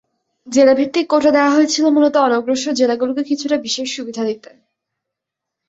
জেলাভিত্তিক 0.47 1.05
quota 1.09 1.31
দেওয়া 1.31 1.51
হয়েছিল 1.51 1.85
মূলত 1.87 2.15
অনগ্রসর 2.27 2.73
জেলাগুলোকে 2.73 3.23
কিছুটা 3.29 3.57
বিশেষ 3.57 3.87
সুবিধা 3.95 4.23
দিতে। 4.25 4.51